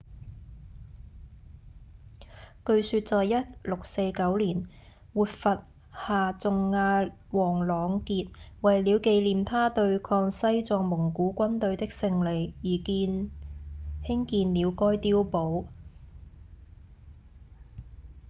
[2.65, 3.17] 據說在
[3.63, 4.67] 1649年
[5.13, 12.81] 活佛夏仲阿旺朗傑為了紀念他對抗西藏蒙古軍隊的勝利而
[14.09, 15.67] 興建了該碉堡